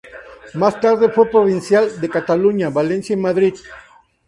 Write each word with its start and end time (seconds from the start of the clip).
Más 0.55 0.79
tarde 0.81 1.09
fue 1.09 1.29
provincial 1.29 2.01
de 2.01 2.09
Cataluña, 2.09 2.71
Valencia 2.71 3.13
y 3.13 3.17
Madrid. 3.17 3.53